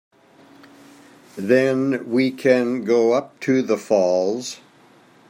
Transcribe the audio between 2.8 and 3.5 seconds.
go up